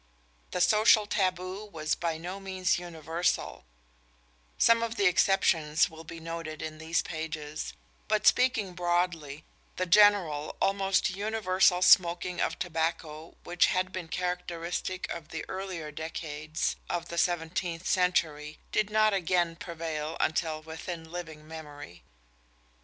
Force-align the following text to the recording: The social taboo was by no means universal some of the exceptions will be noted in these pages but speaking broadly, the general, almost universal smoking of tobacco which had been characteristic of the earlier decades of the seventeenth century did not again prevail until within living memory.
The 0.49 0.61
social 0.61 1.05
taboo 1.05 1.63
was 1.63 1.93
by 1.93 2.17
no 2.17 2.39
means 2.39 2.79
universal 2.79 3.65
some 4.57 4.81
of 4.81 4.95
the 4.95 5.05
exceptions 5.05 5.91
will 5.91 6.03
be 6.03 6.19
noted 6.19 6.63
in 6.63 6.79
these 6.79 7.03
pages 7.03 7.73
but 8.07 8.25
speaking 8.25 8.73
broadly, 8.73 9.45
the 9.75 9.85
general, 9.85 10.55
almost 10.59 11.11
universal 11.11 11.83
smoking 11.83 12.41
of 12.41 12.57
tobacco 12.57 13.35
which 13.43 13.67
had 13.67 13.91
been 13.93 14.07
characteristic 14.07 15.07
of 15.11 15.29
the 15.29 15.45
earlier 15.47 15.91
decades 15.91 16.77
of 16.89 17.09
the 17.09 17.19
seventeenth 17.19 17.87
century 17.87 18.57
did 18.71 18.89
not 18.89 19.13
again 19.13 19.55
prevail 19.55 20.17
until 20.19 20.63
within 20.63 21.11
living 21.11 21.47
memory. 21.47 22.01